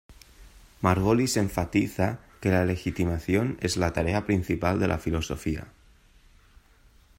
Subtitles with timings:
[0.81, 5.67] Margolis enfatiza que la legitimación es la tarea principal de la filosofía.